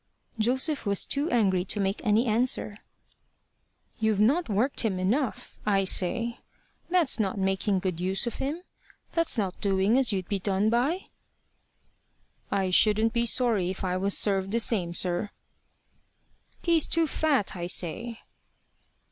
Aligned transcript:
Joseph 0.39 0.87
was 0.87 1.05
too 1.05 1.29
angry 1.29 1.63
to 1.65 1.79
make 1.79 2.01
any 2.03 2.25
answer. 2.25 2.79
"You've 3.99 4.19
not 4.19 4.49
worked 4.49 4.79
him 4.79 4.97
enough, 4.97 5.59
I 5.63 5.83
say. 5.83 6.37
That's 6.89 7.19
not 7.19 7.37
making 7.37 7.81
good 7.81 7.99
use 7.99 8.25
of 8.25 8.39
him. 8.39 8.63
That's 9.11 9.37
not 9.37 9.61
doing 9.61 9.99
as 9.99 10.11
you'd 10.11 10.27
be 10.27 10.39
done 10.39 10.71
by." 10.71 11.05
"I 12.49 12.71
shouldn't 12.71 13.13
be 13.13 13.27
sorry 13.27 13.69
if 13.69 13.83
I 13.83 13.95
was 13.95 14.17
served 14.17 14.49
the 14.49 14.59
same, 14.59 14.95
sir." 14.95 15.29
"He's 16.63 16.87
too 16.87 17.05
fat, 17.05 17.55
I 17.55 17.67
say." 17.67 18.21